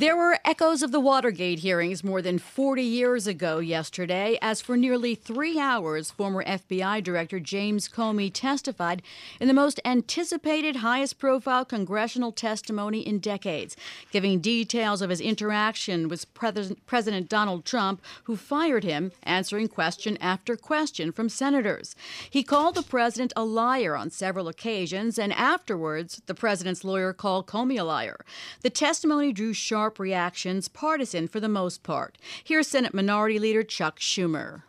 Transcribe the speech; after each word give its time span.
There 0.00 0.16
were 0.16 0.38
echoes 0.46 0.82
of 0.82 0.92
the 0.92 0.98
Watergate 0.98 1.58
hearings 1.58 2.02
more 2.02 2.22
than 2.22 2.38
40 2.38 2.82
years 2.82 3.26
ago 3.26 3.58
yesterday, 3.58 4.38
as 4.40 4.62
for 4.62 4.74
nearly 4.74 5.14
three 5.14 5.58
hours, 5.60 6.10
former 6.10 6.42
FBI 6.42 7.04
Director 7.04 7.38
James 7.38 7.86
Comey 7.86 8.30
testified 8.32 9.02
in 9.40 9.46
the 9.46 9.52
most 9.52 9.78
anticipated, 9.84 10.76
highest 10.76 11.18
profile 11.18 11.66
congressional 11.66 12.32
testimony 12.32 13.06
in 13.06 13.18
decades, 13.18 13.76
giving 14.10 14.40
details 14.40 15.02
of 15.02 15.10
his 15.10 15.20
interaction 15.20 16.08
with 16.08 16.24
President 16.32 17.28
Donald 17.28 17.66
Trump, 17.66 18.00
who 18.24 18.38
fired 18.38 18.84
him, 18.84 19.12
answering 19.22 19.68
question 19.68 20.16
after 20.16 20.56
question 20.56 21.12
from 21.12 21.28
senators. 21.28 21.94
He 22.30 22.42
called 22.42 22.74
the 22.74 22.82
president 22.82 23.34
a 23.36 23.44
liar 23.44 23.94
on 23.96 24.10
several 24.10 24.48
occasions, 24.48 25.18
and 25.18 25.34
afterwards, 25.34 26.22
the 26.24 26.32
president's 26.32 26.84
lawyer 26.84 27.12
called 27.12 27.46
Comey 27.46 27.78
a 27.78 27.84
liar. 27.84 28.24
The 28.62 28.70
testimony 28.70 29.34
drew 29.34 29.52
sharp 29.52 29.89
sharp 29.90 29.98
reactions, 29.98 30.68
partisan 30.68 31.26
for 31.26 31.40
the 31.40 31.48
most 31.48 31.82
part. 31.82 32.16
Here's 32.44 32.68
Senate 32.68 32.94
Minority 32.94 33.40
Leader 33.40 33.64
Chuck 33.64 33.98
Schumer. 33.98 34.62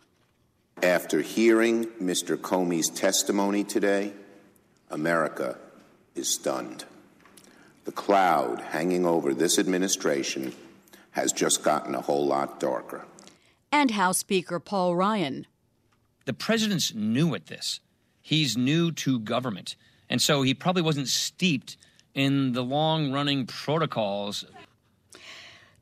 After 0.82 1.20
hearing 1.20 1.86
Mr. 2.02 2.36
Comey's 2.36 2.88
testimony 2.88 3.62
today, 3.62 4.14
America 4.90 5.58
is 6.16 6.28
stunned. 6.28 6.84
The 7.84 7.92
cloud 7.92 8.60
hanging 8.72 9.06
over 9.06 9.32
this 9.32 9.60
administration 9.60 10.52
has 11.12 11.32
just 11.32 11.62
gotten 11.62 11.94
a 11.94 12.00
whole 12.00 12.26
lot 12.26 12.58
darker. 12.58 13.04
And 13.70 13.92
House 13.92 14.18
Speaker 14.18 14.58
Paul 14.58 14.96
Ryan. 14.96 15.46
The 16.24 16.32
president's 16.32 16.92
new 16.94 17.32
at 17.36 17.46
this. 17.46 17.78
He's 18.20 18.56
new 18.56 18.90
to 18.92 19.20
government. 19.20 19.76
And 20.08 20.20
so 20.20 20.42
he 20.42 20.52
probably 20.52 20.82
wasn't 20.82 21.06
steeped 21.06 21.76
in 22.12 22.54
the 22.54 22.64
long 22.64 23.12
running 23.12 23.46
protocols 23.46 24.44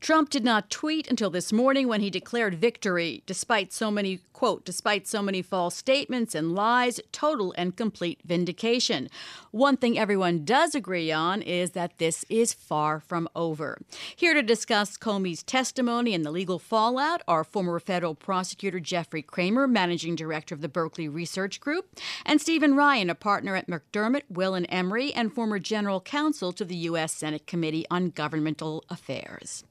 Trump 0.01 0.31
did 0.31 0.43
not 0.43 0.71
tweet 0.71 1.07
until 1.07 1.29
this 1.29 1.53
morning 1.53 1.87
when 1.87 2.01
he 2.01 2.09
declared 2.09 2.55
victory, 2.55 3.21
despite 3.27 3.71
so 3.71 3.91
many, 3.91 4.19
quote, 4.33 4.65
despite 4.65 5.07
so 5.07 5.21
many 5.21 5.43
false 5.43 5.75
statements 5.75 6.33
and 6.33 6.55
lies, 6.55 6.99
total 7.11 7.53
and 7.55 7.77
complete 7.77 8.19
vindication. 8.25 9.07
One 9.51 9.77
thing 9.77 9.99
everyone 9.99 10.43
does 10.43 10.73
agree 10.73 11.11
on 11.11 11.43
is 11.43 11.71
that 11.71 11.99
this 11.99 12.25
is 12.29 12.51
far 12.51 12.99
from 12.99 13.29
over. 13.35 13.79
Here 14.15 14.33
to 14.33 14.41
discuss 14.41 14.97
Comey's 14.97 15.43
testimony 15.43 16.15
and 16.15 16.25
the 16.25 16.31
legal 16.31 16.57
fallout 16.57 17.21
are 17.27 17.43
former 17.43 17.79
federal 17.79 18.15
prosecutor 18.15 18.79
Jeffrey 18.79 19.21
Cramer, 19.21 19.67
managing 19.67 20.15
director 20.15 20.55
of 20.55 20.61
the 20.61 20.67
Berkeley 20.67 21.09
Research 21.09 21.59
Group, 21.59 21.99
and 22.25 22.41
Stephen 22.41 22.75
Ryan, 22.75 23.11
a 23.11 23.15
partner 23.15 23.55
at 23.55 23.67
McDermott, 23.67 24.23
Will 24.31 24.55
and 24.55 24.65
Emery, 24.67 25.13
and 25.13 25.31
former 25.31 25.59
general 25.59 26.01
counsel 26.01 26.51
to 26.53 26.65
the 26.65 26.75
U.S. 26.77 27.13
Senate 27.13 27.45
Committee 27.45 27.85
on 27.91 28.09
Governmental 28.09 28.83
Affairs. 28.89 29.63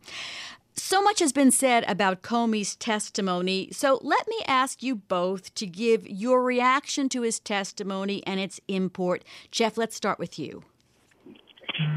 So 0.74 1.02
much 1.02 1.20
has 1.20 1.32
been 1.32 1.50
said 1.50 1.84
about 1.88 2.22
Comey's 2.22 2.74
testimony, 2.74 3.68
so 3.70 4.00
let 4.02 4.26
me 4.28 4.40
ask 4.46 4.82
you 4.82 4.96
both 4.96 5.54
to 5.56 5.66
give 5.66 6.08
your 6.08 6.42
reaction 6.42 7.08
to 7.10 7.22
his 7.22 7.38
testimony 7.38 8.22
and 8.26 8.40
its 8.40 8.60
import. 8.66 9.24
Jeff, 9.50 9.76
let's 9.76 9.94
start 9.94 10.18
with 10.18 10.38
you. 10.38 10.62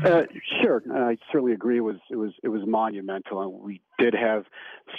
Uh, 0.06 0.23
sure, 0.61 0.84
I 0.94 1.17
certainly 1.31 1.53
agree. 1.53 1.78
It 1.78 1.81
was 1.81 1.97
it 2.09 2.16
was 2.16 2.34
it 2.44 2.50
was 2.50 2.61
monumental, 2.66 3.41
and 3.41 3.53
we 3.61 3.81
did 4.00 4.13
have 4.13 4.45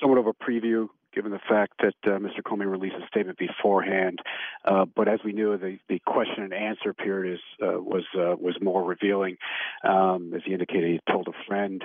somewhat 0.00 0.18
of 0.18 0.26
a 0.26 0.32
preview 0.32 0.88
given 1.14 1.30
the 1.30 1.38
fact 1.38 1.74
that 1.80 1.94
uh, 2.04 2.18
Mr. 2.18 2.42
Comey 2.42 2.70
released 2.70 2.96
a 2.96 3.06
statement 3.06 3.38
beforehand. 3.38 4.18
Uh, 4.64 4.84
but 4.84 5.08
as 5.08 5.20
we 5.24 5.32
knew, 5.32 5.56
the, 5.56 5.78
the 5.88 6.00
question 6.00 6.42
and 6.44 6.52
answer 6.52 6.92
period 6.92 7.34
is, 7.34 7.40
uh, 7.62 7.80
was 7.80 8.04
uh, 8.16 8.34
was 8.36 8.56
more 8.60 8.82
revealing. 8.82 9.36
Um, 9.84 10.32
as 10.34 10.42
he 10.44 10.52
indicated, 10.52 10.90
he 10.90 11.12
told 11.12 11.28
a 11.28 11.46
friend 11.46 11.82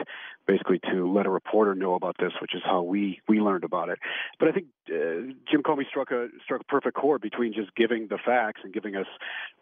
basically 0.47 0.79
to 0.91 1.11
let 1.11 1.25
a 1.25 1.29
reporter 1.29 1.75
know 1.75 1.93
about 1.93 2.15
this, 2.19 2.31
which 2.41 2.55
is 2.55 2.61
how 2.65 2.81
we 2.81 3.21
we 3.27 3.39
learned 3.39 3.63
about 3.63 3.89
it. 3.89 3.99
But 4.39 4.49
I 4.49 4.51
think 4.51 4.67
uh, 4.89 5.33
Jim 5.49 5.61
Comey 5.63 5.87
struck 5.87 6.11
a 6.11 6.27
struck 6.43 6.61
a 6.61 6.65
perfect 6.65 6.95
chord 6.95 7.21
between 7.21 7.53
just 7.53 7.75
giving 7.75 8.07
the 8.07 8.17
facts 8.17 8.61
and 8.63 8.73
giving 8.73 8.95
us 8.95 9.07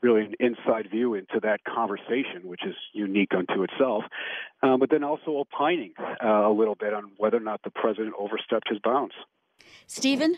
really 0.01 0.21
an 0.21 0.33
inside 0.39 0.89
view 0.89 1.13
into 1.13 1.39
that 1.41 1.63
conversation, 1.65 2.43
which 2.43 2.65
is 2.65 2.75
unique 2.93 3.33
unto 3.35 3.63
itself. 3.63 4.03
Um, 4.63 4.79
but 4.79 4.89
then 4.89 5.03
also 5.03 5.37
opining 5.37 5.93
a 6.21 6.49
little 6.49 6.75
bit 6.75 6.93
on 6.93 7.11
whether 7.17 7.37
or 7.37 7.41
not 7.41 7.61
the 7.63 7.69
president 7.69 8.13
overstepped 8.17 8.69
his 8.69 8.79
bounds. 8.79 9.13
Stephen? 9.85 10.37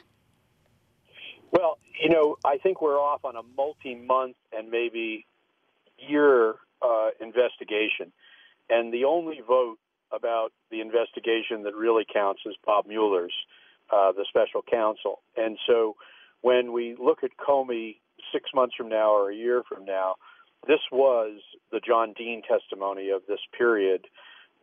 Well, 1.51 1.77
you 2.01 2.09
know, 2.09 2.37
I 2.45 2.57
think 2.57 2.81
we're 2.81 2.99
off 2.99 3.25
on 3.25 3.35
a 3.35 3.41
multi 3.57 3.95
month 3.95 4.35
and 4.51 4.69
maybe 4.69 5.25
year 5.97 6.55
uh, 6.81 7.09
investigation. 7.19 8.11
And 8.69 8.93
the 8.93 9.05
only 9.05 9.41
vote 9.45 9.77
about 10.11 10.51
the 10.71 10.81
investigation 10.81 11.63
that 11.63 11.75
really 11.75 12.05
counts 12.11 12.41
is 12.45 12.55
Bob 12.65 12.85
Mueller's, 12.87 13.33
uh, 13.91 14.11
the 14.11 14.25
special 14.29 14.61
counsel. 14.61 15.21
And 15.35 15.57
so 15.67 15.95
when 16.41 16.71
we 16.71 16.95
look 16.99 17.23
at 17.23 17.31
Comey 17.37 17.97
six 18.31 18.49
months 18.53 18.75
from 18.75 18.89
now 18.89 19.11
or 19.11 19.31
a 19.31 19.35
year 19.35 19.63
from 19.67 19.85
now, 19.85 20.15
this 20.67 20.79
was 20.91 21.41
the 21.71 21.79
John 21.79 22.13
Dean 22.17 22.41
testimony 22.47 23.09
of 23.09 23.21
this 23.27 23.39
period. 23.57 24.05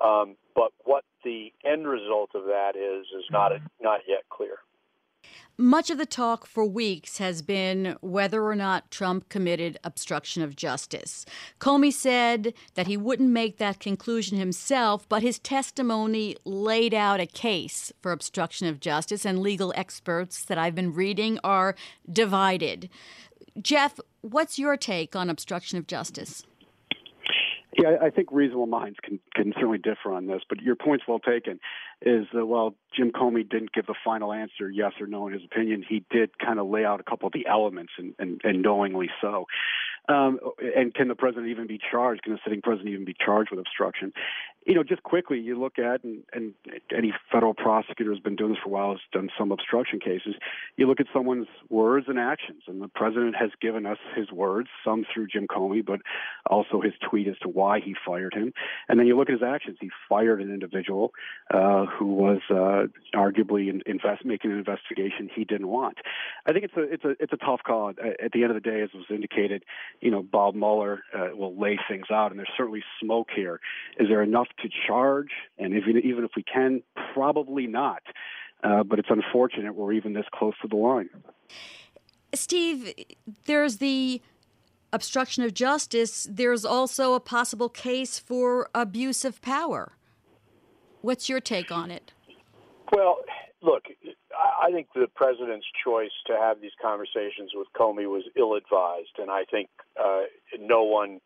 Um, 0.05 0.37
but 0.55 0.73
what 0.85 1.05
the 1.25 1.53
end 1.65 1.87
result 1.87 2.31
of 2.35 2.45
that 2.45 2.73
is 2.77 3.07
is 3.07 3.25
not 3.31 3.53
not 3.81 4.01
yet 4.07 4.25
clear. 4.29 4.59
Much 5.59 5.89
of 5.89 5.97
the 5.97 6.05
talk 6.05 6.47
for 6.47 6.67
weeks 6.67 7.17
has 7.17 7.41
been 7.41 7.97
whether 8.03 8.45
or 8.45 8.55
not 8.55 8.91
Trump 8.91 9.27
committed 9.31 9.79
obstruction 9.83 10.43
of 10.43 10.55
justice. 10.55 11.25
Comey 11.59 11.91
said 11.91 12.53
that 12.75 12.87
he 12.87 12.97
wouldn't 12.97 13.31
make 13.31 13.57
that 13.57 13.81
conclusion 13.81 14.37
himself, 14.37 15.09
but 15.09 15.23
his 15.23 15.39
testimony 15.39 16.37
laid 16.45 16.93
out 16.93 17.21
a 17.21 17.27
case 17.27 17.91
for 18.03 18.13
obstruction 18.13 18.67
of 18.67 18.81
justice, 18.81 19.25
and 19.25 19.41
legal 19.41 19.73
experts 19.77 20.45
that 20.45 20.59
I've 20.59 20.75
been 20.75 20.93
reading 20.93 21.39
are 21.43 21.75
divided. 22.13 22.91
Jeff, 23.63 23.99
what's 24.21 24.59
your 24.59 24.77
take 24.77 25.17
on 25.17 25.31
obstruction 25.31 25.79
of 25.79 25.87
justice? 25.87 26.43
Yeah, 27.79 27.97
I 28.03 28.09
think 28.09 28.29
reasonable 28.33 28.67
minds 28.67 28.97
can 29.03 29.21
can 29.35 29.53
certainly 29.55 29.79
differ 29.79 30.13
on 30.13 30.27
this, 30.27 30.41
but 30.49 30.61
your 30.61 30.77
point's 30.77 31.05
well 31.07 31.19
taken. 31.19 31.61
Is 32.01 32.27
that 32.33 32.47
while 32.47 32.75
Jim 32.97 33.13
Comey 33.13 33.49
didn't 33.49 33.73
give 33.73 33.87
the 33.87 33.95
final 34.03 34.33
answer, 34.33 34.71
yes 34.71 34.93
or 35.01 35.07
no, 35.07 35.27
in 35.27 35.35
his 35.35 35.43
opinion, 35.45 35.85
he 35.87 36.05
did 36.11 36.39
kind 36.39 36.59
of 36.59 36.69
lay 36.69 36.85
out 36.85 37.01
a 37.01 37.03
couple 37.03 37.27
of 37.27 37.35
the 37.35 37.47
elements, 37.47 37.93
and, 37.99 38.15
and, 38.19 38.41
and 38.45 38.63
knowingly 38.63 39.11
so. 39.21 39.47
Um, 40.09 40.39
and 40.61 40.95
can 40.95 41.09
the 41.09 41.15
president 41.15 41.49
even 41.49 41.67
be 41.67 41.79
charged? 41.91 42.23
Can 42.23 42.33
a 42.33 42.39
sitting 42.45 42.63
president 42.63 42.91
even 42.91 43.05
be 43.05 43.15
charged 43.15 43.51
with 43.51 43.61
obstruction? 43.61 44.13
You 44.65 44.75
know, 44.75 44.83
just 44.83 45.03
quickly, 45.05 45.39
you 45.39 45.59
look 45.59 45.79
at, 45.79 46.03
and, 46.03 46.25
and 46.33 46.55
any 46.97 47.15
federal 47.31 47.55
prosecutor 47.55 48.11
has 48.13 48.21
been 48.21 48.35
doing 48.35 48.53
this 48.53 48.59
for 48.63 48.69
a 48.69 48.73
while, 48.73 48.91
has 48.93 49.01
done 49.13 49.31
some 49.39 49.53
obstruction 49.53 50.01
cases. 50.01 50.35
You 50.77 50.89
look 50.89 50.99
at 50.99 51.07
someone's 51.13 51.47
words 51.69 52.07
and 52.09 52.19
actions, 52.19 52.63
and 52.67 52.83
the 52.83 52.89
president 52.89 53.37
has 53.37 53.51
given 53.61 53.87
us 53.87 53.99
his 54.17 54.33
words, 54.33 54.69
some 54.85 55.05
through 55.13 55.29
Jim 55.29 55.47
Comey, 55.47 55.85
but 55.87 56.01
also 56.51 56.81
his 56.81 56.95
tweet 57.09 57.29
as 57.29 57.39
to 57.43 57.49
why 57.49 57.79
he 57.81 57.95
fired 58.05 58.35
him. 58.35 58.53
And 58.89 58.99
then 58.99 59.07
you 59.07 59.17
look 59.17 59.29
at 59.29 59.35
his 59.35 59.43
actions. 59.43 59.79
He 59.81 59.91
fired 60.09 60.41
an 60.41 60.53
individual 60.53 61.13
uh, 61.53 61.87
who 61.87 62.15
was 62.15 62.41
uh, 62.51 62.87
arguably 63.15 63.69
in, 63.71 63.83
invest, 63.87 64.25
making 64.25 64.51
an 64.51 64.59
investigation 64.59 65.31
he 65.33 65.45
didn't 65.45 65.69
want. 65.69 65.99
I 66.45 66.53
think 66.53 66.65
it's 66.65 66.77
a 66.77 66.83
it's 66.83 67.05
a 67.05 67.11
it's 67.21 67.33
a 67.33 67.37
tough 67.37 67.61
call. 67.65 67.91
At 67.91 68.33
the 68.33 68.43
end 68.43 68.51
of 68.51 68.61
the 68.61 68.69
day, 68.69 68.83
as 68.83 68.91
was 68.93 69.05
indicated, 69.11 69.65
you 70.01 70.11
know, 70.11 70.23
Bob 70.23 70.55
Mueller 70.55 71.03
uh, 71.15 71.35
will 71.35 71.59
lay 71.59 71.79
things 71.89 72.07
out, 72.11 72.31
and 72.31 72.39
there's 72.39 72.51
certainly 72.57 72.83
smoke 73.01 73.29
here. 73.35 73.61
Is 73.99 74.09
there 74.09 74.23
enough 74.23 74.49
to 74.63 74.69
charge? 74.87 75.31
And 75.59 75.75
if, 75.75 75.85
even 75.87 76.25
if 76.25 76.31
we 76.37 76.43
can, 76.43 76.83
probably 77.15 77.67
not. 77.67 78.03
Uh, 78.63 78.83
but 78.83 78.99
it's 78.99 79.11
unfortunate 79.11 79.75
we're 79.75 79.93
even 79.93 80.13
this 80.13 80.27
close 80.33 80.55
to 80.63 80.69
the 80.69 80.77
line. 80.77 81.11
Steve, 82.35 82.93
there's 83.45 83.79
the 83.79 84.21
obstruction 84.93 85.45
of 85.45 85.53
justice, 85.53 86.27
there's 86.31 86.65
also 86.65 87.15
a 87.15 87.21
possible 87.21 87.69
case 87.69 88.19
for 88.19 88.69
abuse 88.75 89.25
of 89.25 89.43
power. 89.43 89.93
What's 91.03 91.29
your 91.29 91.41
take 91.41 91.71
on 91.71 91.91
it? 91.91 92.13
Well, 92.93 93.19
look, 93.63 93.85
I 94.61 94.71
think 94.71 94.89
the 94.95 95.09
president's 95.15 95.67
choice 95.85 96.13
to 96.27 96.35
have 96.35 96.61
these 96.61 96.73
conversations 96.81 97.53
with 97.55 97.69
Comey 97.79 98.09
was 98.09 98.25
ill-advised, 98.37 99.19
and 99.19 99.31
I 99.31 99.45
think 99.45 99.69
uh, 100.03 100.23
no 100.59 100.83
one 100.85 101.21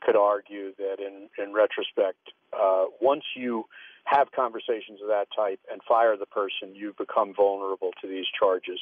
could 0.00 0.16
argue 0.16 0.74
that, 0.76 0.96
in 0.98 1.28
in 1.42 1.52
retrospect, 1.54 2.32
uh, 2.52 2.84
once 3.00 3.24
you 3.36 3.64
have 4.04 4.30
conversations 4.32 5.00
of 5.02 5.08
that 5.08 5.28
type 5.34 5.60
and 5.70 5.80
fire 5.88 6.16
the 6.16 6.26
person, 6.26 6.74
you 6.74 6.94
become 6.98 7.34
vulnerable 7.34 7.90
to 8.02 8.08
these 8.08 8.26
charges. 8.38 8.78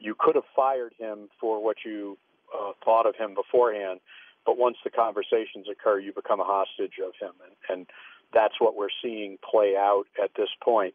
You 0.00 0.14
could 0.18 0.34
have 0.34 0.48
fired 0.54 0.94
him 0.98 1.28
for 1.40 1.62
what 1.62 1.76
you 1.84 2.18
uh, 2.52 2.72
thought 2.84 3.06
of 3.06 3.14
him 3.16 3.34
beforehand, 3.34 4.00
but 4.44 4.58
once 4.58 4.76
the 4.82 4.90
conversations 4.90 5.66
occur, 5.70 6.00
you 6.00 6.12
become 6.12 6.40
a 6.40 6.44
hostage 6.44 6.98
of 7.04 7.12
him, 7.20 7.34
and, 7.44 7.54
and 7.70 7.86
that's 8.32 8.54
what 8.60 8.74
we're 8.76 8.94
seeing 9.02 9.38
play 9.48 9.74
out 9.76 10.04
at 10.22 10.30
this 10.36 10.48
point. 10.62 10.94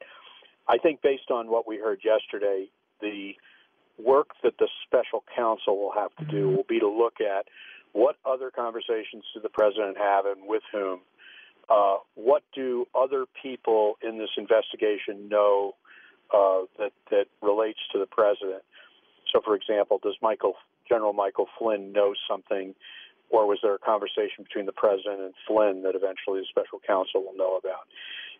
I 0.67 0.77
think 0.77 1.01
based 1.01 1.29
on 1.29 1.49
what 1.49 1.67
we 1.67 1.77
heard 1.77 1.99
yesterday, 2.03 2.67
the 3.01 3.33
work 3.97 4.29
that 4.43 4.57
the 4.57 4.67
special 4.85 5.23
counsel 5.35 5.77
will 5.77 5.91
have 5.93 6.15
to 6.15 6.25
do 6.25 6.49
will 6.49 6.65
be 6.67 6.79
to 6.79 6.87
look 6.87 7.21
at 7.21 7.45
what 7.91 8.15
other 8.25 8.49
conversations 8.49 9.23
did 9.33 9.43
the 9.43 9.49
president 9.49 9.97
have 9.97 10.25
and 10.25 10.47
with 10.47 10.63
whom. 10.71 10.99
Uh, 11.69 11.95
what 12.15 12.43
do 12.53 12.85
other 12.93 13.25
people 13.41 13.97
in 14.01 14.17
this 14.17 14.31
investigation 14.37 15.29
know 15.29 15.75
uh, 16.33 16.61
that 16.77 16.91
that 17.09 17.25
relates 17.41 17.79
to 17.91 17.99
the 17.99 18.05
president? 18.05 18.63
So, 19.31 19.41
for 19.43 19.55
example, 19.55 19.99
does 20.03 20.17
Michael 20.21 20.55
General 20.89 21.13
Michael 21.13 21.47
Flynn 21.57 21.93
know 21.93 22.13
something, 22.29 22.75
or 23.29 23.47
was 23.47 23.59
there 23.63 23.75
a 23.75 23.79
conversation 23.79 24.43
between 24.43 24.65
the 24.65 24.73
president 24.73 25.21
and 25.21 25.33
Flynn 25.47 25.83
that 25.83 25.95
eventually 25.95 26.41
the 26.41 26.47
special 26.49 26.79
counsel 26.85 27.23
will 27.23 27.37
know 27.37 27.55
about? 27.55 27.87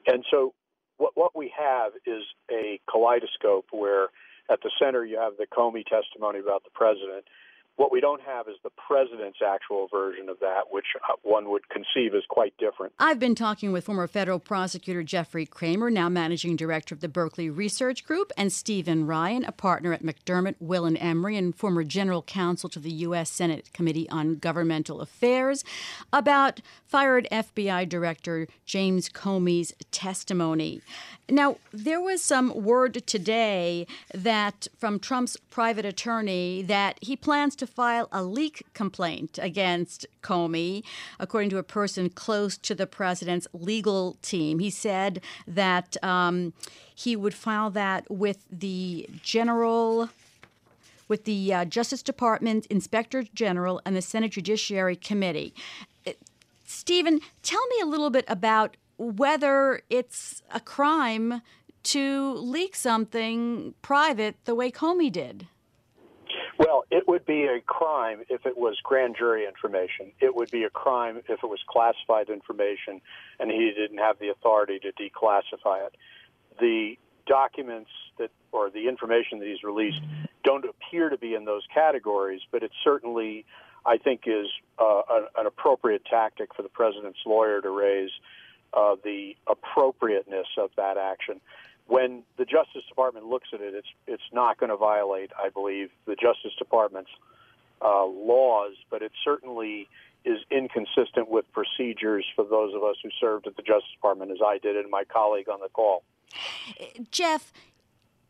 And 0.06 0.26
so, 0.30 0.54
what 0.98 1.12
what 1.16 1.36
we 1.36 1.52
have 1.58 1.94
is 2.06 2.24
a 2.52 2.80
kaleidoscope 2.90 3.66
where 3.72 4.10
at 4.50 4.62
the 4.62 4.72
center 4.82 5.06
you 5.06 5.18
have 5.18 5.34
the 5.38 5.48
Comey 5.48 5.86
testimony 5.86 6.40
about 6.40 6.64
the 6.64 6.70
president, 6.74 7.26
what 7.76 7.92
we 7.92 8.00
don't 8.00 8.22
have 8.22 8.48
is 8.48 8.56
the 8.64 8.70
president's 8.88 9.40
actual 9.46 9.88
version 9.88 10.30
of 10.30 10.40
that, 10.40 10.66
which 10.70 10.86
uh, 11.10 11.14
one 11.24 11.50
would 11.50 11.68
conceive 11.70 12.14
is 12.14 12.24
quite 12.30 12.54
different. 12.58 12.94
I've 13.00 13.20
been 13.20 13.36
talking 13.36 13.72
with 13.72 13.86
former 13.86 14.08
federal 14.08 14.40
prosecutor 14.40 15.02
Jeffrey 15.02 15.46
Cramer, 15.46 15.90
now 15.90 16.08
managing 16.08 16.56
director 16.56 16.94
of 16.94 17.02
the 17.02 17.08
Berkeley 17.08 17.50
Research 17.50 18.06
Group, 18.06 18.32
and 18.38 18.54
Stephen 18.54 19.08
Ryan, 19.08 19.44
a 19.46 19.52
partner 19.52 19.92
at 19.92 20.04
McDermott, 20.04 20.56
Will 20.60 20.86
and 20.86 20.98
Emery, 21.00 21.36
and 21.36 21.56
former 21.56 21.84
general 21.84 22.22
counsel 22.22 22.70
to 22.70 22.80
the 22.80 22.92
U.S. 22.92 23.30
Senate 23.30 23.74
Committee 23.74 24.08
on 24.10 24.36
Governmental 24.36 25.02
Affairs, 25.02 25.64
about 26.12 26.62
fired 26.86 27.28
FBI 27.32 27.90
Director 27.90 28.48
James 28.66 29.10
Comey's 29.10 29.74
testimony. 29.92 30.82
Now, 31.30 31.58
there 31.72 32.02
was 32.02 32.22
some 32.22 32.64
word 32.64 33.08
today 33.08 33.88
that 34.14 34.68
from 34.78 35.00
Trump's 35.00 35.38
private 35.50 35.86
attorney 35.86 36.62
that 36.64 37.00
he 37.02 37.16
plans 37.16 37.56
to 37.56 37.63
file 37.68 38.08
a 38.12 38.24
leak 38.24 38.66
complaint 38.74 39.40
against 39.42 40.06
Comey, 40.22 40.84
according 41.20 41.50
to 41.52 41.58
a 41.58 41.64
person 41.64 42.10
close 42.10 42.58
to 42.58 42.76
the 42.76 42.88
president's 42.88 43.48
legal 43.54 44.18
team. 44.22 44.60
He 44.60 44.70
said 44.70 45.22
that 45.48 45.98
um, 46.04 46.54
he 46.94 47.16
would 47.16 47.34
file 47.34 47.70
that 47.72 48.10
with 48.10 48.46
the 48.52 49.10
general 49.22 50.10
with 51.10 51.26
the 51.26 51.54
uh, 51.54 51.66
Justice 51.66 52.02
Department 52.02 52.66
Inspector 52.68 53.22
General 53.36 53.82
and 53.86 53.96
the 53.96 54.02
Senate 54.02 54.32
Judiciary 54.32 54.96
Committee. 54.96 55.54
Stephen, 56.66 57.20
tell 57.44 57.66
me 57.68 57.76
a 57.82 57.86
little 57.86 58.10
bit 58.10 58.26
about 58.28 58.78
whether 58.98 59.82
it's 59.90 60.42
a 60.52 60.60
crime 60.60 61.42
to 61.84 62.34
leak 62.34 62.76
something 62.76 63.74
private 63.82 64.36
the 64.46 64.56
way 64.56 64.72
Comey 64.72 65.12
did. 65.12 65.48
Well, 66.64 66.86
it 66.90 67.08
would 67.10 67.26
be 67.26 67.44
a 67.44 67.60
crime 67.60 68.24
if 68.30 68.46
it 68.46 68.58
was 68.58 68.78
grand 68.82 69.18
jury 69.18 69.46
information. 69.46 70.14
It 70.22 70.34
would 70.34 70.50
be 70.50 70.64
a 70.64 70.70
crime 70.70 71.18
if 71.18 71.44
it 71.44 71.50
was 71.50 71.60
classified 71.68 72.30
information 72.30 73.02
and 73.40 73.52
he 73.52 73.74
didn't 73.76 73.98
have 73.98 74.18
the 74.20 74.30
authority 74.30 74.80
to 74.80 74.92
declassify 74.94 75.88
it. 75.88 75.96
The 76.62 76.98
documents 77.28 77.90
that 78.18 78.32
or 78.54 78.70
the 78.70 78.88
information 78.88 79.40
that 79.40 79.48
he's 79.48 79.64
released 79.64 80.00
don't 80.44 80.66
appear 80.66 81.10
to 81.10 81.18
be 81.18 81.36
in 81.36 81.44
those 81.44 81.64
categories, 81.74 82.42
but 82.52 82.64
it 82.64 82.72
certainly, 82.82 83.46
I 83.86 83.98
think, 83.98 84.22
is 84.26 84.48
uh, 84.80 85.02
an 85.38 85.46
appropriate 85.46 86.06
tactic 86.06 86.56
for 86.56 86.62
the 86.62 86.70
president's 86.70 87.20
lawyer 87.26 87.62
to 87.62 87.70
raise 87.70 88.12
uh, 88.74 88.96
the 89.04 89.36
appropriateness 89.48 90.48
of 90.58 90.70
that 90.78 90.98
action. 90.98 91.42
When 91.88 92.24
the 92.38 92.46
Justice 92.46 92.84
Department 92.88 93.26
looks 93.26 93.50
at 93.54 93.62
it, 93.62 93.74
it's 93.74 93.88
it's 94.08 94.24
not 94.32 94.58
going 94.58 94.70
to 94.70 94.78
violate, 94.78 95.32
I 95.38 95.50
believe, 95.50 95.90
the 96.06 96.16
Justice 96.16 96.54
Department's 96.58 97.12
uh, 97.82 98.06
laws, 98.06 98.74
but 98.90 99.02
it 99.02 99.12
certainly 99.24 99.88
is 100.26 100.40
inconsistent 100.50 101.30
with 101.30 101.46
procedures 101.52 102.26
for 102.36 102.46
those 102.46 102.74
of 102.74 102.84
us 102.84 102.96
who 103.04 103.10
served 103.20 103.46
at 103.46 103.58
the 103.58 103.62
Justice 103.62 103.92
Department, 103.94 104.32
as 104.32 104.38
I 104.46 104.58
did 104.58 104.78
and 104.78 104.90
my 104.90 105.04
colleague 105.04 105.50
on 105.50 105.60
the 105.60 105.68
call. 105.68 106.04
Jeff, 107.12 107.52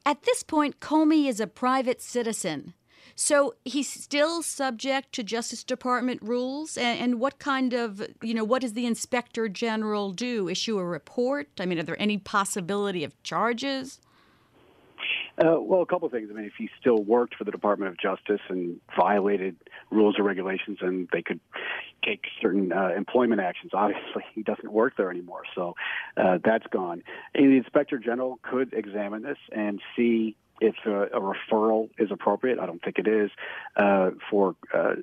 at 0.05 0.23
this 0.23 0.41
point, 0.41 0.79
Comey 0.79 1.27
is 1.27 1.39
a 1.39 1.47
private 1.47 2.01
citizen. 2.01 2.73
So 3.15 3.55
he's 3.63 3.89
still 3.89 4.41
subject 4.41 5.13
to 5.13 5.23
Justice 5.23 5.63
Department 5.63 6.21
rules. 6.21 6.77
And, 6.77 6.99
and, 6.99 7.19
what 7.19 7.39
kind 7.39 7.73
of, 7.73 8.01
you 8.21 8.33
know, 8.33 8.43
what 8.43 8.61
does 8.61 8.73
the 8.73 8.85
Inspector 8.85 9.47
General 9.49 10.11
do? 10.11 10.49
Issue 10.49 10.77
a 10.79 10.85
report? 10.85 11.49
I 11.59 11.65
mean, 11.65 11.79
are 11.79 11.83
there 11.83 12.01
any 12.01 12.17
possibility 12.17 13.03
of 13.03 13.21
charges? 13.23 13.99
Uh, 15.37 15.59
well, 15.59 15.81
a 15.81 15.85
couple 15.85 16.05
of 16.05 16.11
things. 16.11 16.29
I 16.31 16.35
mean, 16.35 16.45
if 16.45 16.53
he 16.57 16.69
still 16.79 17.03
worked 17.03 17.35
for 17.35 17.43
the 17.43 17.51
Department 17.51 17.91
of 17.91 17.97
Justice 17.97 18.41
and 18.49 18.79
violated 18.95 19.55
rules 19.91 20.19
or 20.19 20.23
regulations, 20.23 20.77
and 20.81 21.09
they 21.11 21.23
could 21.23 21.39
take 22.05 22.25
certain 22.41 22.71
uh, 22.71 22.89
employment 22.95 23.41
actions. 23.41 23.71
Obviously, 23.73 24.23
he 24.35 24.43
doesn't 24.43 24.71
work 24.71 24.93
there 24.97 25.09
anymore, 25.09 25.43
so 25.55 25.75
uh, 26.17 26.37
that's 26.43 26.67
gone. 26.67 27.03
And 27.33 27.51
the 27.51 27.57
Inspector 27.57 27.97
General 27.99 28.39
could 28.43 28.73
examine 28.73 29.23
this 29.23 29.37
and 29.51 29.81
see 29.95 30.35
if 30.61 30.75
a, 30.85 31.03
a, 31.03 31.19
referral 31.19 31.89
is 31.97 32.11
appropriate. 32.11 32.59
I 32.59 32.65
don't 32.65 32.81
think 32.81 32.99
it 32.99 33.07
is 33.07 33.31
uh, 33.75 34.11
for 34.29 34.55
uh, 34.73 34.95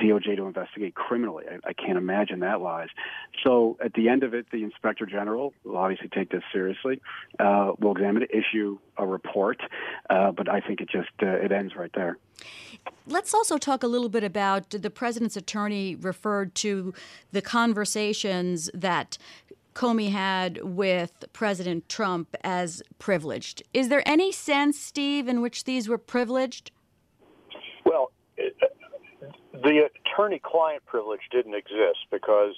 DOJ 0.00 0.36
to 0.36 0.46
investigate 0.46 0.94
criminally. 0.94 1.44
I, 1.50 1.70
I, 1.70 1.72
can't 1.72 1.98
imagine 1.98 2.40
that 2.40 2.60
lies. 2.60 2.88
So 3.42 3.78
at 3.82 3.94
the 3.94 4.08
end 4.08 4.22
of 4.22 4.34
it, 4.34 4.46
the 4.52 4.62
inspector 4.62 5.06
general 5.06 5.54
will 5.64 5.76
obviously 5.76 6.08
take 6.08 6.30
this 6.30 6.42
seriously. 6.52 7.00
Uh, 7.38 7.72
will 7.78 7.92
examine 7.92 8.22
it, 8.22 8.30
issue 8.32 8.78
a 8.96 9.06
report, 9.06 9.60
uh, 10.10 10.30
but 10.32 10.48
I 10.48 10.60
think 10.60 10.80
it 10.80 10.88
just 10.90 11.10
uh, 11.22 11.26
it 11.26 11.52
ends 11.52 11.74
right 11.74 11.90
there. 11.94 12.18
Let's 13.06 13.34
also 13.34 13.58
talk 13.58 13.82
a 13.82 13.86
little 13.86 14.08
bit 14.08 14.24
about 14.24 14.70
the 14.70 14.90
president's 14.90 15.36
attorney 15.36 15.94
referred 15.94 16.54
to 16.56 16.92
the 17.30 17.42
conversations 17.42 18.70
that 18.74 19.18
Comey 19.74 20.10
had 20.10 20.62
with 20.62 21.24
President 21.32 21.88
Trump 21.88 22.34
as 22.44 22.82
privileged. 22.98 23.62
Is 23.72 23.88
there 23.88 24.02
any 24.06 24.32
sense, 24.32 24.78
Steve, 24.78 25.28
in 25.28 25.40
which 25.40 25.64
these 25.64 25.88
were 25.88 25.98
privileged? 25.98 26.70
Well, 27.84 28.12
uh, 28.38 28.66
the 29.52 29.88
attorney 30.06 30.40
client 30.42 30.84
privilege 30.86 31.20
didn't 31.30 31.54
exist 31.54 32.06
because 32.10 32.54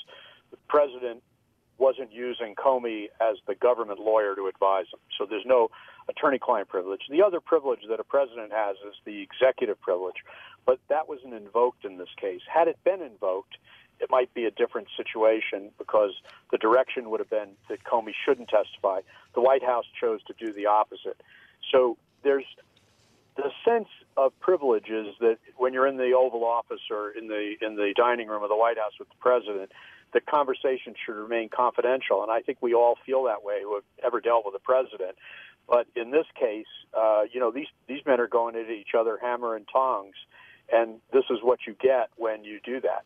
the 0.51 0.57
president 0.69 1.23
wasn't 1.79 2.13
using 2.13 2.55
Comey 2.55 3.07
as 3.21 3.37
the 3.47 3.55
government 3.55 3.99
lawyer 3.99 4.35
to 4.37 4.47
advise 4.47 4.87
him. 4.93 5.01
So 5.19 5.27
there's 5.29 5.45
no 5.45 5.71
attorney 6.09 6.39
client 6.39 6.69
privilege. 6.69 7.01
The 7.11 7.23
other 7.23 7.41
privilege 7.41 7.81
that 7.89 7.99
a 7.99 8.05
president 8.05 8.53
has 8.53 8.77
is 8.87 8.95
the 9.05 9.23
executive 9.23 9.81
privilege, 9.81 10.17
but 10.67 10.79
that 10.89 11.09
wasn't 11.09 11.35
invoked 11.35 11.85
in 11.85 11.99
this 11.99 12.09
case. 12.21 12.41
Had 12.53 12.69
it 12.69 12.79
been 12.85 13.03
invoked, 13.03 13.57
it 14.01 14.11
might 14.11 14.33
be 14.35 14.45
a 14.45 14.51
different 14.51 14.89
situation 14.97 15.71
because 15.79 16.13
the 16.51 16.59
direction 16.59 17.11
would 17.11 17.21
have 17.21 17.31
been 17.31 17.51
that 17.69 17.85
Comey 17.85 18.13
shouldn't 18.25 18.49
testify. 18.49 19.01
The 19.35 19.41
White 19.41 19.65
House 19.65 19.87
chose 20.01 20.21
to 20.25 20.35
do 20.39 20.53
the 20.53 20.67
opposite. 20.67 21.21
So 21.73 21.97
there's 22.23 22.45
the 23.37 23.51
sense 23.65 23.89
of 24.17 24.39
privilege 24.41 24.89
is 24.91 25.15
that 25.21 25.39
when 25.57 25.73
you're 25.73 25.87
in 25.87 25.97
the 25.97 26.13
Oval 26.13 26.45
Office 26.45 26.81
or 26.91 27.11
in 27.11 27.29
the 27.29 27.55
in 27.61 27.77
the 27.77 27.93
dining 27.97 28.29
room 28.29 28.43
of 28.43 28.49
the 28.49 28.57
White 28.57 28.79
House 28.79 28.93
with 28.99 29.09
the 29.09 29.17
president, 29.19 29.73
the 30.13 30.21
conversation 30.21 30.95
should 31.05 31.17
remain 31.17 31.49
confidential. 31.49 32.23
And 32.23 32.31
I 32.31 32.41
think 32.41 32.59
we 32.61 32.75
all 32.75 32.97
feel 33.05 33.25
that 33.25 33.43
way 33.43 33.63
who 33.63 33.75
have 33.75 33.85
ever 34.05 34.21
dealt 34.21 34.45
with 34.47 34.55
a 34.55 34.61
president. 34.61 35.17
But 35.69 35.87
in 35.97 36.11
this 36.11 36.27
case, 36.39 36.67
uh, 36.97 37.23
you 37.33 37.41
know, 37.41 37.51
these 37.51 37.69
these 37.89 38.01
men 38.07 38.21
are 38.21 38.29
going 38.29 38.55
at 38.55 38.71
each 38.71 38.95
other 38.99 39.19
hammer 39.21 39.57
and 39.57 39.67
tongs, 39.73 40.15
and 40.73 41.01
this 41.13 41.25
is 41.31 41.39
what 41.43 41.61
you 41.67 41.75
get 41.81 42.11
when 42.17 42.45
you 42.45 42.61
do 42.65 42.81
that. 42.83 43.05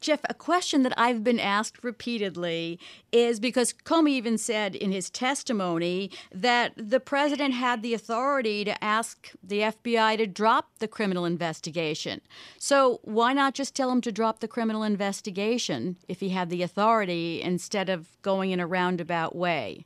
Jeff, 0.00 0.20
a 0.30 0.34
question 0.34 0.82
that 0.82 0.98
I've 0.98 1.22
been 1.22 1.38
asked 1.38 1.84
repeatedly 1.84 2.78
is 3.12 3.38
because 3.38 3.74
Comey 3.84 4.10
even 4.10 4.38
said 4.38 4.74
in 4.74 4.92
his 4.92 5.10
testimony 5.10 6.10
that 6.32 6.72
the 6.76 7.00
president 7.00 7.52
had 7.52 7.82
the 7.82 7.92
authority 7.92 8.64
to 8.64 8.82
ask 8.82 9.30
the 9.42 9.60
FBI 9.60 10.16
to 10.16 10.26
drop 10.26 10.70
the 10.78 10.88
criminal 10.88 11.26
investigation. 11.26 12.22
So 12.58 13.00
why 13.02 13.34
not 13.34 13.52
just 13.52 13.74
tell 13.74 13.90
him 13.90 14.00
to 14.00 14.12
drop 14.12 14.40
the 14.40 14.48
criminal 14.48 14.82
investigation 14.82 15.96
if 16.08 16.20
he 16.20 16.30
had 16.30 16.48
the 16.48 16.62
authority 16.62 17.42
instead 17.42 17.90
of 17.90 18.16
going 18.22 18.52
in 18.52 18.60
a 18.60 18.66
roundabout 18.66 19.36
way? 19.36 19.84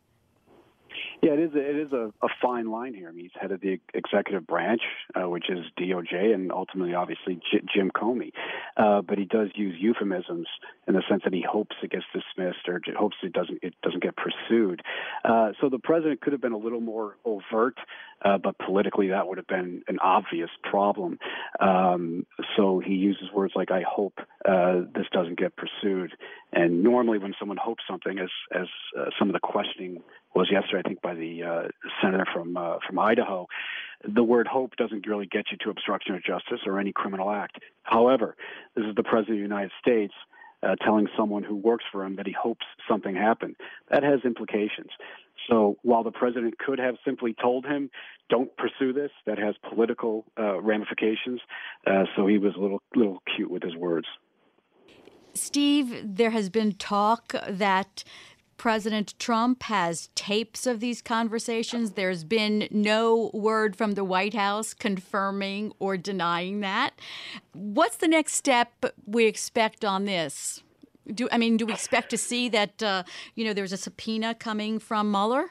Yeah, 1.24 1.32
it 1.32 1.38
is. 1.38 1.54
A, 1.54 1.58
it 1.58 1.76
is 1.76 1.92
a, 1.92 2.12
a 2.22 2.28
fine 2.42 2.70
line 2.70 2.92
here. 2.92 3.08
I 3.08 3.12
mean, 3.12 3.24
he's 3.24 3.40
head 3.40 3.50
of 3.50 3.62
the 3.62 3.80
executive 3.94 4.46
branch, 4.46 4.82
uh, 5.14 5.26
which 5.26 5.48
is 5.48 5.60
DOJ, 5.80 6.34
and 6.34 6.52
ultimately, 6.52 6.92
obviously, 6.92 7.36
J- 7.50 7.64
Jim 7.74 7.90
Comey. 7.90 8.32
Uh, 8.76 9.00
but 9.00 9.16
he 9.16 9.24
does 9.24 9.48
use 9.54 9.74
euphemisms 9.80 10.46
in 10.86 10.92
the 10.92 11.02
sense 11.08 11.22
that 11.24 11.32
he 11.32 11.40
hopes 11.40 11.76
it 11.82 11.92
gets 11.92 12.04
dismissed 12.12 12.68
or 12.68 12.78
hopes 12.94 13.16
it 13.22 13.32
doesn't 13.32 13.58
it 13.62 13.74
doesn't 13.82 14.02
get 14.02 14.14
pursued. 14.16 14.82
Uh, 15.24 15.52
so 15.62 15.70
the 15.70 15.78
president 15.78 16.20
could 16.20 16.34
have 16.34 16.42
been 16.42 16.52
a 16.52 16.58
little 16.58 16.82
more 16.82 17.16
overt, 17.24 17.78
uh, 18.22 18.36
but 18.36 18.58
politically, 18.58 19.08
that 19.08 19.26
would 19.26 19.38
have 19.38 19.46
been 19.46 19.82
an 19.88 19.98
obvious 20.00 20.50
problem. 20.62 21.18
Um, 21.58 22.26
so 22.54 22.80
he 22.84 22.92
uses 22.92 23.32
words 23.32 23.54
like 23.56 23.70
"I 23.70 23.82
hope 23.88 24.18
uh, 24.46 24.82
this 24.94 25.06
doesn't 25.10 25.38
get 25.38 25.54
pursued." 25.56 26.12
And 26.52 26.84
normally, 26.84 27.16
when 27.16 27.34
someone 27.38 27.56
hopes 27.56 27.82
something, 27.88 28.18
as 28.18 28.28
as 28.54 28.68
uh, 28.98 29.06
some 29.18 29.30
of 29.30 29.32
the 29.32 29.40
questioning 29.40 30.02
was 30.34 30.48
yesterday, 30.50 30.82
I 30.84 30.88
think 30.88 31.02
by 31.02 31.14
the 31.14 31.42
uh, 31.42 31.62
senator 32.02 32.26
from 32.32 32.56
uh, 32.56 32.78
from 32.86 32.98
Idaho, 32.98 33.46
the 34.06 34.22
word 34.22 34.46
hope 34.46 34.76
doesn't 34.76 35.06
really 35.06 35.26
get 35.26 35.46
you 35.50 35.58
to 35.58 35.70
obstruction 35.70 36.14
of 36.14 36.22
justice 36.22 36.60
or 36.66 36.78
any 36.78 36.92
criminal 36.92 37.30
act. 37.30 37.58
However, 37.82 38.36
this 38.74 38.84
is 38.84 38.94
the 38.94 39.02
president 39.02 39.36
of 39.36 39.48
the 39.48 39.54
United 39.54 39.72
States. 39.80 40.14
Uh, 40.62 40.74
telling 40.76 41.06
someone 41.14 41.42
who 41.42 41.54
works 41.54 41.84
for 41.92 42.02
him 42.06 42.16
that 42.16 42.26
he 42.26 42.32
hopes 42.32 42.64
something 42.88 43.14
happened. 43.14 43.54
That 43.90 44.02
has 44.02 44.20
implications. 44.24 44.88
So 45.46 45.76
while 45.82 46.02
the 46.02 46.10
president 46.10 46.56
could 46.58 46.78
have 46.78 46.94
simply 47.04 47.34
told 47.34 47.66
him, 47.66 47.90
"Don't 48.30 48.50
pursue 48.56 48.94
this," 48.94 49.10
that 49.26 49.36
has 49.38 49.56
political 49.68 50.24
uh, 50.38 50.62
ramifications. 50.62 51.42
Uh, 51.86 52.04
so 52.16 52.26
he 52.26 52.38
was 52.38 52.54
a 52.56 52.60
little 52.60 52.80
little 52.94 53.22
cute 53.36 53.50
with 53.50 53.62
his 53.62 53.76
words. 53.76 54.06
Steve, 55.34 56.00
there 56.02 56.30
has 56.30 56.48
been 56.48 56.72
talk 56.72 57.34
that 57.48 58.04
President 58.56 59.18
Trump 59.18 59.64
has 59.64 60.08
tapes 60.14 60.66
of 60.66 60.80
these 60.80 61.02
conversations. 61.02 61.92
There's 61.92 62.24
been 62.24 62.68
no 62.70 63.30
word 63.34 63.76
from 63.76 63.92
the 63.92 64.04
White 64.04 64.34
House 64.34 64.74
confirming 64.74 65.72
or 65.78 65.96
denying 65.96 66.60
that. 66.60 66.94
What's 67.52 67.96
the 67.96 68.08
next 68.08 68.34
step 68.34 68.72
we 69.06 69.26
expect 69.26 69.84
on 69.84 70.04
this? 70.04 70.62
Do 71.12 71.28
I 71.30 71.38
mean, 71.38 71.56
do 71.56 71.66
we 71.66 71.72
expect 71.72 72.10
to 72.10 72.18
see 72.18 72.48
that 72.48 72.82
uh, 72.82 73.02
you 73.34 73.44
know 73.44 73.52
there's 73.52 73.72
a 73.72 73.76
subpoena 73.76 74.34
coming 74.34 74.78
from 74.78 75.10
Mueller? 75.10 75.50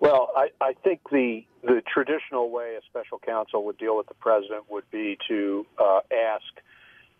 Well, 0.00 0.30
I, 0.34 0.48
I 0.60 0.72
think 0.82 1.00
the 1.10 1.44
the 1.62 1.82
traditional 1.92 2.50
way 2.50 2.76
a 2.76 2.80
special 2.88 3.18
counsel 3.18 3.64
would 3.66 3.78
deal 3.78 3.96
with 3.96 4.08
the 4.08 4.14
president 4.14 4.64
would 4.70 4.90
be 4.90 5.18
to 5.28 5.66
uh, 5.78 6.00
ask 6.10 6.44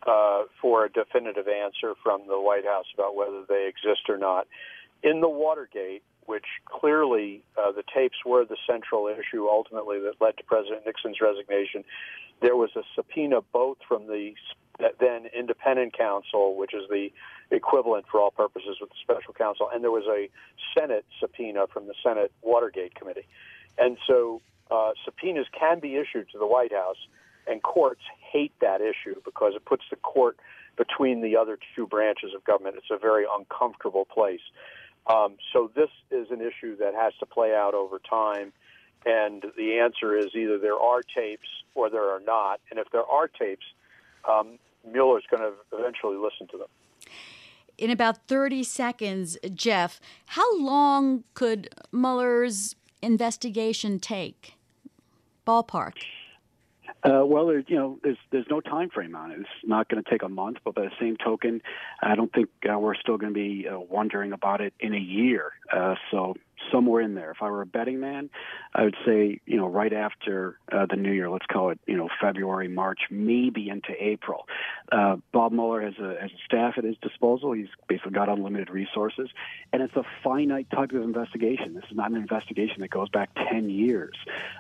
uh, 0.07 0.45
for 0.61 0.85
a 0.85 0.91
definitive 0.91 1.49
answer 1.49 1.95
from 2.03 2.23
the 2.27 2.41
White 2.41 2.65
House 2.65 2.87
about 2.95 3.17
whether 3.17 3.43
they 3.49 3.69
exist 3.69 4.09
or 4.09 4.17
not. 4.17 4.47
In 5.03 5.21
the 5.21 5.29
Watergate, 5.29 6.03
which 6.27 6.47
clearly 6.65 7.43
uh, 7.59 7.73
the 7.73 7.83
tapes 7.95 8.19
were 8.25 8.45
the 8.45 8.57
central 8.69 9.09
issue 9.09 9.47
ultimately 9.49 9.99
that 10.01 10.21
led 10.21 10.37
to 10.37 10.45
President 10.45 10.87
Nixon's 10.87 11.21
resignation, 11.21 11.85
there 12.41 12.57
was 12.57 12.71
a 12.77 12.83
subpoena 12.95 13.41
both 13.53 13.79
from 13.87 14.07
the 14.07 14.35
then 14.99 15.27
independent 15.37 15.97
counsel, 15.97 16.57
which 16.57 16.73
is 16.73 16.89
the 16.89 17.13
equivalent 17.51 18.07
for 18.11 18.21
all 18.21 18.31
purposes 18.31 18.79
with 18.81 18.91
the 18.91 18.97
special 19.03 19.35
counsel, 19.35 19.69
and 19.73 19.83
there 19.85 19.91
was 19.91 20.07
a 20.09 20.31
Senate 20.79 21.05
subpoena 21.19 21.67
from 21.67 21.87
the 21.87 21.95
Senate 22.03 22.33
Watergate 22.43 22.95
Committee. 22.95 23.27
And 23.77 23.99
so 24.07 24.41
uh, 24.71 24.93
subpoenas 25.05 25.47
can 25.59 25.81
be 25.81 25.97
issued 25.97 26.31
to 26.31 26.39
the 26.39 26.47
White 26.47 26.73
House 26.73 26.97
and 27.51 27.63
courts 27.63 28.01
hate 28.33 28.53
that 28.61 28.81
issue 28.81 29.21
because 29.25 29.55
it 29.57 29.65
puts 29.65 29.83
the 29.91 29.97
court 29.97 30.39
between 30.77 31.21
the 31.21 31.37
other 31.37 31.59
two 31.75 31.87
branches 31.87 32.31
of 32.35 32.45
government. 32.45 32.77
It's 32.79 32.91
a 32.91 32.99
very 32.99 33.25
uncomfortable 33.39 34.05
place. 34.05 34.41
Um, 35.07 35.37
so 35.53 35.71
this 35.75 35.91
is 36.11 36.29
an 36.31 36.41
issue 36.41 36.77
that 36.77 36.95
has 36.95 37.13
to 37.19 37.27
play 37.27 37.55
out 37.55 37.75
over 37.75 37.99
time. 37.99 38.53
And 39.05 39.45
the 39.57 39.79
answer 39.79 40.17
is 40.17 40.27
either 40.35 40.59
there 40.59 40.79
are 40.79 41.01
tapes 41.03 41.49
or 41.75 41.91
there 41.91 42.09
are 42.11 42.21
not. 42.21 42.61
And 42.71 42.79
if 42.79 42.91
there 42.93 43.05
are 43.05 43.27
tapes, 43.27 43.65
um, 44.31 44.59
Mueller's 44.87 45.25
going 45.31 45.43
to 45.43 45.53
eventually 45.77 46.17
listen 46.17 46.47
to 46.49 46.59
them. 46.59 46.69
In 47.79 47.91
about 47.91 48.29
30 48.29 48.63
seconds, 48.63 49.39
Jeff, 49.55 50.01
how 50.27 50.59
long 50.59 51.25
could 51.35 51.69
Mueller's 51.93 52.77
investigation 53.03 53.99
take? 53.99 54.55
Ballpark. 55.47 55.95
Uh, 57.03 57.25
well, 57.25 57.47
there, 57.47 57.63
you 57.67 57.77
know, 57.77 57.99
there's 58.03 58.19
there's 58.31 58.47
no 58.51 58.61
time 58.61 58.91
frame 58.91 59.15
on 59.15 59.31
it. 59.31 59.41
It's 59.41 59.49
not 59.65 59.89
going 59.89 60.03
to 60.03 60.11
take 60.11 60.23
a 60.23 60.29
month, 60.29 60.59
but 60.65 60.75
by 60.75 60.83
the 60.83 60.91
same 61.01 61.17
token, 61.17 61.63
I 62.03 62.15
don't 62.15 62.33
think 62.33 62.49
uh, 62.71 62.79
we're 62.79 62.95
still 62.95 63.17
going 63.17 63.33
to 63.33 63.39
be 63.39 63.67
uh, 63.69 63.79
wondering 63.79 64.33
about 64.33 64.61
it 64.61 64.75
in 64.81 64.95
a 64.95 64.99
year. 64.99 65.53
Uh, 65.73 65.95
so 66.11 66.37
somewhere 66.71 67.01
in 67.01 67.15
there. 67.15 67.31
If 67.31 67.43
I 67.43 67.51
were 67.51 67.63
a 67.63 67.67
betting 67.67 68.01
man, 68.01 68.31
I 68.75 68.85
would 68.85 68.97
say, 69.05 69.41
you 69.47 69.57
know, 69.57 69.67
right 69.67 69.93
after 69.93 70.59
uh, 70.71 70.87
the 70.87 70.97
new 70.97 71.13
year, 71.13 71.31
let's 71.31 71.47
call 71.47 71.71
it, 71.71 71.81
you 71.87 71.97
know, 71.97 72.09
February, 72.21 72.69
March, 72.69 73.01
maybe 73.11 73.69
into 73.69 73.91
April. 73.99 74.47
Uh, 74.93 75.17
Bob 75.33 75.53
Mueller 75.53 75.81
has 75.83 75.95
a, 75.99 76.21
has 76.21 76.31
a 76.31 76.45
staff 76.45 76.75
at 76.77 76.85
his 76.85 76.97
disposal. 77.03 77.53
He's 77.53 77.69
basically 77.89 78.13
got 78.13 78.29
unlimited 78.29 78.71
resources, 78.71 79.29
and 79.73 79.83
it's 79.83 79.97
a 79.97 80.05
finite 80.23 80.71
type 80.71 80.93
of 80.93 81.03
investigation. 81.03 81.75
This 81.75 81.85
is 81.91 81.97
not 81.97 82.11
an 82.11 82.17
investigation 82.17 82.81
that 82.81 82.91
goes 82.91 83.09
back 83.09 83.31
10 83.51 83.71
years. 83.71 84.15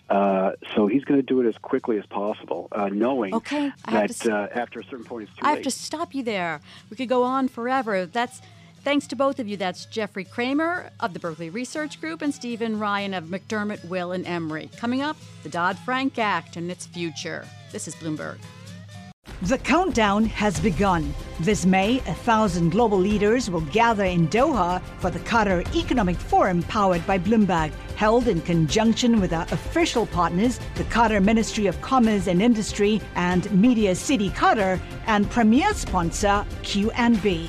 Uh, 0.09 0.52
so 0.75 0.87
he's 0.87 1.04
going 1.04 1.21
to 1.21 1.26
do 1.26 1.40
it 1.40 1.47
as 1.47 1.57
quickly 1.59 1.99
as 1.99 2.07
possible, 2.07 2.69
uh, 2.73 2.88
knowing 2.88 3.35
okay, 3.35 3.73
that 3.88 4.11
to, 4.11 4.35
uh, 4.35 4.49
after 4.52 4.80
a 4.80 4.85
certain 4.85 5.04
point, 5.04 5.28
it's 5.28 5.38
too 5.38 5.42
I 5.45 5.50
late. 5.50 5.57
have 5.57 5.64
to 5.64 5.71
stop 5.71 6.14
you 6.14 6.23
there. 6.23 6.61
We 6.88 6.97
could 6.97 7.09
go 7.09 7.23
on 7.23 7.49
forever. 7.49 8.07
That's 8.07 8.40
Thanks 8.83 9.07
to 9.09 9.17
both 9.17 9.39
of 9.39 9.47
you. 9.47 9.57
That's 9.59 9.85
Jeffrey 9.85 10.25
Cramer 10.25 10.91
of 11.01 11.13
the 11.13 11.21
Berkeley 11.21 11.51
Research 11.51 12.01
Group 12.01 12.23
and 12.23 12.35
Stephen 12.35 12.79
Ryan 12.79 13.13
of 13.13 13.25
McDermott, 13.25 13.85
Will, 13.87 14.13
and 14.13 14.27
Emery. 14.27 14.71
Coming 14.77 15.03
up, 15.03 15.17
the 15.43 15.51
Dodd 15.51 15.79
Frank 15.81 16.19
Act 16.19 16.57
and 16.57 16.71
its 16.71 16.87
future. 16.87 17.47
This 17.73 17.87
is 17.87 17.95
Bloomberg. 17.97 18.39
The 19.43 19.59
countdown 19.59 20.25
has 20.27 20.61
begun. 20.61 21.15
This 21.41 21.65
May, 21.65 21.99
a 22.01 22.15
thousand 22.15 22.71
global 22.71 22.99
leaders 22.99 23.51
will 23.51 23.61
gather 23.63 24.05
in 24.05 24.29
Doha 24.29 24.83
for 24.99 25.11
the 25.11 25.19
Qatar 25.21 25.65
Economic 25.75 26.17
Forum 26.17 26.63
powered 26.65 27.07
by 27.07 27.19
Bloomberg, 27.19 27.73
held 27.97 28.29
in 28.29 28.41
conjunction 28.43 29.21
with 29.21 29.33
our 29.33 29.45
official 29.51 30.07
partners, 30.07 30.59
the 30.75 30.85
Qatar 30.85 31.23
Ministry 31.23 31.67
of 31.67 31.81
Commerce 31.81 32.27
and 32.27 32.43
Industry 32.43 33.01
and 33.15 33.51
Media 33.53 33.95
City 33.95 34.31
Qatar, 34.31 34.81
and 35.07 35.31
premier 35.31 35.73
sponsor 35.75 36.45
QNB. 36.63 37.49